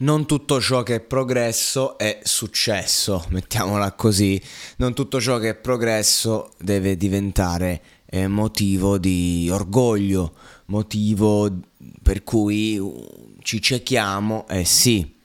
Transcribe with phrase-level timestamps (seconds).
[0.00, 4.40] Non tutto ciò che è progresso è successo, mettiamola così.
[4.76, 10.34] Non tutto ciò che è progresso deve diventare eh, motivo di orgoglio,
[10.66, 11.50] motivo
[12.00, 12.80] per cui
[13.42, 15.17] ci ciechiamo, eh sì,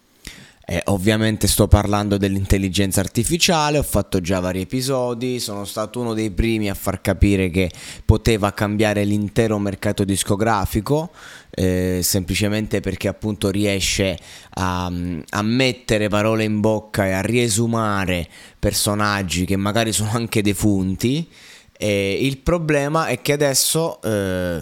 [0.66, 6.32] eh, ovviamente sto parlando dell'intelligenza artificiale, ho fatto già vari episodi, sono stato uno dei
[6.32, 7.70] primi a far capire che
[8.06, 11.12] poteva cambiare l'intero mercato discografico,
[11.50, 14.18] eh, semplicemente perché appunto riesce
[14.52, 18.26] a, a, mettere parole in bocca e a riesumare
[18.58, 21.30] personaggi che magari sono anche defunti.
[21.78, 24.62] Eh, il problema è che adesso eh,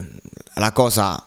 [0.56, 1.24] la cosa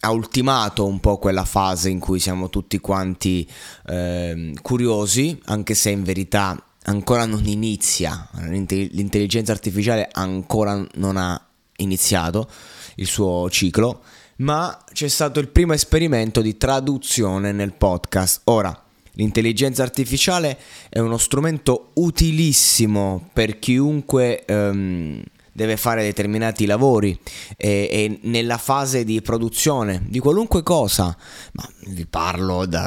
[0.00, 3.48] ha ultimato un po' quella fase in cui siamo tutti quanti
[3.86, 11.40] eh, curiosi, anche se in verità ancora non inizia, l'intelligenza artificiale ancora non ha
[11.78, 12.48] iniziato
[12.96, 14.02] il suo ciclo,
[14.36, 18.42] ma c'è stato il primo esperimento di traduzione nel podcast.
[18.44, 20.58] Ora, l'intelligenza artificiale
[20.88, 24.44] è uno strumento utilissimo per chiunque...
[24.48, 25.22] Um,
[25.56, 27.18] deve fare determinati lavori
[27.56, 31.16] e, e, nella fase di produzione di qualunque cosa,
[31.52, 32.84] ma vi parlo da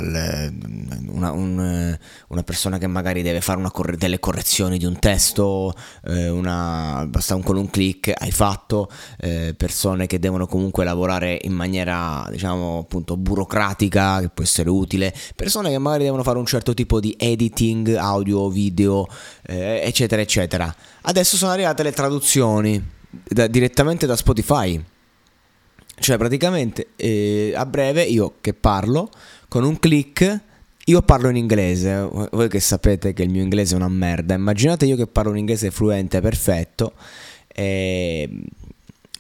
[1.08, 1.98] una, un,
[2.28, 5.74] una, persona che magari deve fare corre- delle correzioni di un testo,
[6.06, 11.40] eh, una, basta un, con un click hai fatto, eh, persone che devono comunque lavorare
[11.42, 16.46] in maniera diciamo appunto burocratica che può essere utile, persone che magari devono fare un
[16.46, 19.08] certo tipo di editing audio, video,
[19.48, 20.74] eh, eccetera eccetera.
[21.02, 22.59] Adesso sono arrivate le traduzioni
[23.10, 24.84] da, direttamente da Spotify.
[26.00, 29.10] Cioè praticamente eh, a breve io che parlo
[29.50, 30.48] con un click
[30.90, 34.88] io parlo in inglese, voi che sapete che il mio inglese è una merda, immaginate
[34.88, 36.94] io che parlo un inglese fluente, perfetto,
[37.48, 38.28] e,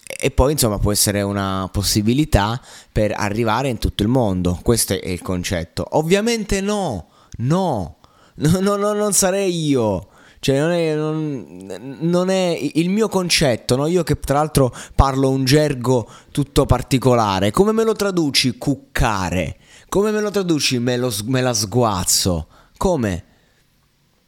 [0.04, 2.60] e, poi insomma può essere una possibilità
[2.92, 5.86] per arrivare in tutto il mondo, questo è il concetto.
[5.92, 7.98] Ovviamente no, no,
[8.34, 10.08] no, no, no non sarei io,
[10.40, 13.88] cioè, non è, non, non è il mio concetto, no?
[13.88, 17.52] Io che tra l'altro parlo un gergo tutto particolare.
[17.52, 19.58] Come me lo traduci cuccare?
[19.90, 22.48] Come me lo traduci me, lo, me la sguazzo?
[22.78, 23.26] Come?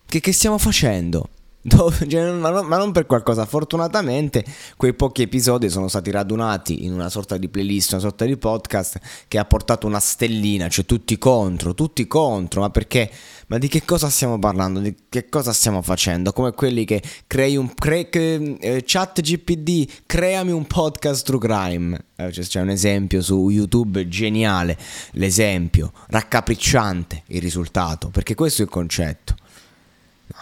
[0.05, 1.29] Che, che stiamo facendo?
[2.09, 4.43] Cioè, ma, non, ma, non, per qualcosa, fortunatamente
[4.77, 8.99] quei pochi episodi sono stati radunati in una sorta di playlist, una sorta di podcast
[9.27, 13.11] che ha portato una stellina, cioè tutti contro, tutti contro, ma perché?
[13.47, 14.79] Ma di che cosa stiamo parlando?
[14.79, 16.31] Di che cosa stiamo facendo?
[16.31, 22.05] Come quelli che crei un cre, che, eh, chat GPD, creami un podcast true crime.
[22.15, 24.77] Eh, c'è un esempio su YouTube geniale,
[25.11, 29.35] l'esempio, raccapricciante il risultato, perché questo è il concetto.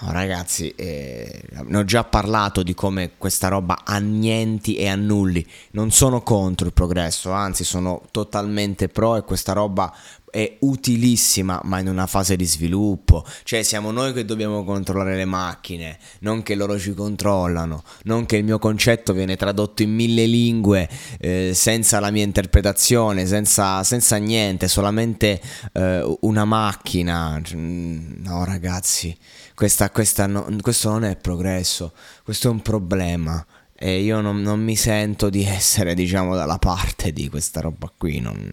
[0.01, 5.45] No, ragazzi, eh, ne ho già parlato di come questa roba annienti e annulli.
[5.71, 9.93] Non sono contro il progresso, anzi sono totalmente pro e questa roba
[10.31, 13.25] è utilissima, ma in una fase di sviluppo.
[13.43, 18.37] Cioè siamo noi che dobbiamo controllare le macchine, non che loro ci controllano, non che
[18.37, 20.89] il mio concetto viene tradotto in mille lingue
[21.19, 25.41] eh, senza la mia interpretazione, senza, senza niente, solamente
[25.73, 27.41] eh, una macchina.
[27.53, 29.17] No ragazzi
[29.59, 31.91] questa, questa no, questo non è progresso,
[32.23, 33.45] questo è un problema
[33.75, 38.21] e io non, non, mi sento di essere, diciamo, dalla parte di questa roba qui.
[38.21, 38.49] Non,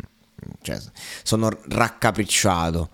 [0.63, 0.79] cioè,
[1.23, 2.91] sono raccapricciato.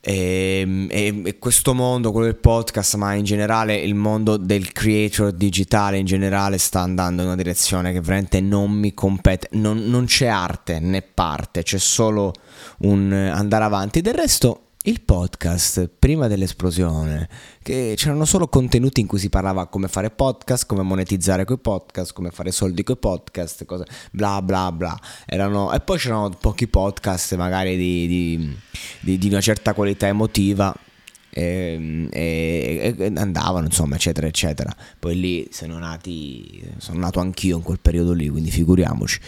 [0.00, 5.32] E, e, e, questo mondo, quello del podcast, ma in generale il mondo del creator
[5.32, 9.48] digitale in generale sta andando in una direzione che veramente non mi compete.
[9.52, 12.32] Non, non c'è arte né parte, c'è solo
[12.78, 14.00] un andare avanti.
[14.00, 17.28] Del resto il podcast prima dell'esplosione,
[17.62, 22.12] che c'erano solo contenuti in cui si parlava come fare podcast, come monetizzare quei podcast,
[22.12, 24.98] come fare soldi coi podcast, cose, bla bla bla.
[25.26, 28.56] Erano, e poi c'erano pochi podcast magari di, di,
[29.00, 30.74] di, di una certa qualità emotiva
[31.38, 34.74] e, e, e, andavano insomma eccetera eccetera.
[34.98, 39.20] Poi lì sono nati sono nato anch'io in quel periodo lì quindi figuriamoci.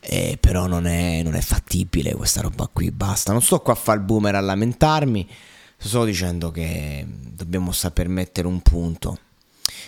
[0.00, 3.32] Eh, però non è, non è fattibile questa roba qui basta.
[3.32, 5.28] Non sto qua a fare il boomer a lamentarmi
[5.76, 9.18] sto solo dicendo che dobbiamo saper mettere un punto.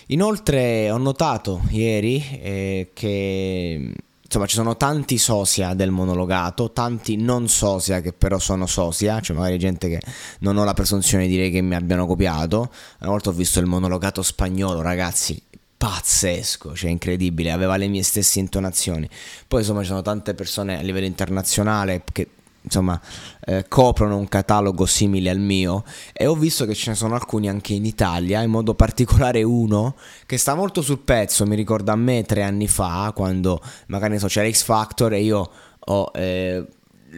[0.08, 3.94] Inoltre ho notato ieri eh, che
[4.32, 9.36] insomma ci sono tanti sosia del monologato, tanti non sosia che però sono sosia, cioè
[9.36, 10.00] magari gente che
[10.40, 12.72] non ho la presunzione di dire che mi abbiano copiato.
[13.00, 15.40] Una volta ho visto il monologato spagnolo, ragazzi,
[15.76, 19.06] pazzesco, cioè incredibile, aveva le mie stesse intonazioni.
[19.46, 22.28] Poi insomma ci sono tante persone a livello internazionale che
[22.62, 23.00] insomma
[23.44, 27.48] eh, coprono un catalogo simile al mio e ho visto che ce ne sono alcuni
[27.48, 31.96] anche in Italia, in modo particolare uno che sta molto sul pezzo, mi ricorda a
[31.96, 36.10] me tre anni fa quando magari so, c'era X Factor e io ho...
[36.14, 36.66] Eh,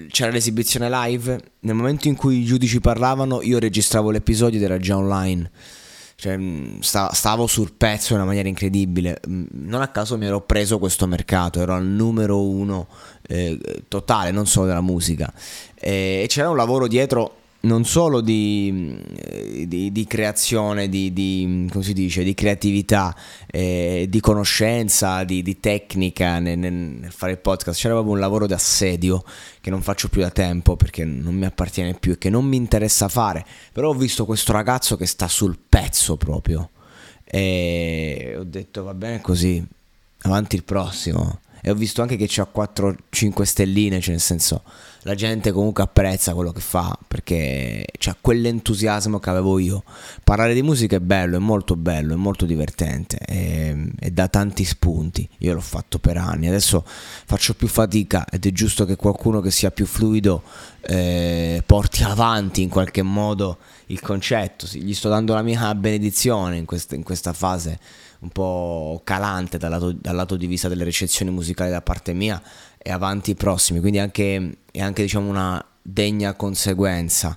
[0.08, 4.78] c'era l'esibizione live, nel momento in cui i giudici parlavano io registravo l'episodio ed era
[4.78, 5.48] già online.
[6.24, 9.20] Cioè, mm, stavo sul pezzo in una maniera incredibile.
[9.28, 12.86] Mm, non a caso mi ero preso questo mercato, ero al numero uno
[13.28, 15.30] eh, totale, non solo della musica.
[15.74, 22.22] E c'era un lavoro dietro non solo di, eh, di, di creazione, di, di, dice,
[22.22, 23.14] di creatività,
[23.46, 28.52] eh, di conoscenza, di, tecnica nel, nel, fare il podcast, c'era proprio un lavoro di
[28.52, 29.22] assedio
[29.60, 32.56] che non faccio più da tempo perché non mi appartiene più e che non mi
[32.56, 36.70] interessa fare, però ho visto questo ragazzo che sta sul pezzo proprio.
[37.24, 39.64] E ho detto va bene così,
[40.20, 44.62] avanti il prossimo e ho visto anche che c'ha 4-5 stelline, cioè nel senso
[45.04, 49.82] la gente comunque apprezza quello che fa perché c'ha quell'entusiasmo che avevo io.
[50.22, 54.62] Parlare di musica è bello, è molto bello, è molto divertente e, e dà tanti
[54.62, 55.26] spunti.
[55.38, 59.50] Io l'ho fatto per anni, adesso faccio più fatica ed è giusto che qualcuno che
[59.50, 60.42] sia più fluido
[60.82, 63.56] eh, porti avanti in qualche modo
[63.86, 64.66] il concetto.
[64.70, 67.78] Gli sto dando la mia benedizione in questa, in questa fase
[68.24, 72.42] un po' calante dal lato, dal lato, di vista delle recensioni musicali da parte mia
[72.78, 77.36] e avanti i prossimi, quindi anche, è anche diciamo una degna conseguenza.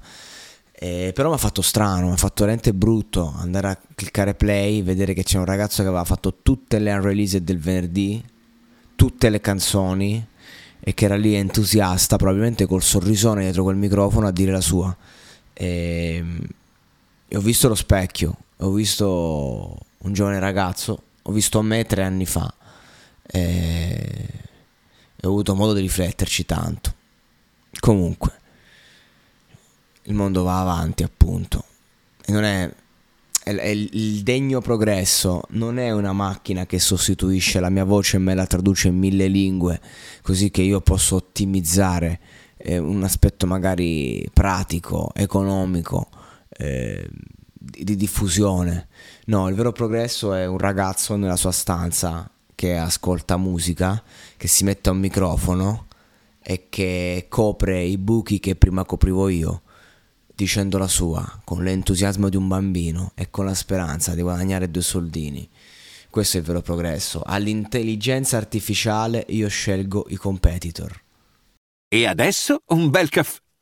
[0.80, 4.84] Eh, però mi ha fatto strano, mi ha fatto veramente brutto andare a cliccare play,
[4.84, 8.24] vedere che c'è un ragazzo che aveva fatto tutte le unreleased del venerdì,
[8.96, 10.26] tutte le canzoni
[10.80, 14.96] e che era lì entusiasta, probabilmente col sorrisone dietro quel microfono a dire la sua.
[15.54, 16.24] E,
[17.28, 19.78] e ho visto lo specchio, ho visto
[20.08, 22.52] un giovane ragazzo, ho visto me tre anni fa
[23.22, 24.28] e,
[25.22, 26.96] ho avuto modo di rifletterci tanto.
[27.80, 28.32] Comunque,
[30.04, 31.66] il mondo va avanti appunto
[32.26, 32.74] e non è
[33.50, 38.46] il degno progresso non è una macchina che sostituisce la mia voce e me la
[38.46, 39.80] traduce in mille lingue
[40.22, 42.20] così che io posso ottimizzare
[42.58, 46.10] eh, un aspetto magari pratico, economico
[46.50, 47.08] eh,
[47.70, 48.88] di diffusione.
[49.26, 54.02] No, il vero progresso è un ragazzo nella sua stanza che ascolta musica,
[54.36, 55.86] che si mette a un microfono
[56.42, 59.62] e che copre i buchi che prima coprivo io,
[60.34, 64.82] dicendo la sua, con l'entusiasmo di un bambino e con la speranza di guadagnare due
[64.82, 65.48] soldini.
[66.10, 67.22] Questo è il vero progresso.
[67.24, 71.00] All'intelligenza artificiale io scelgo i competitor.
[71.90, 73.40] E adesso un bel caffè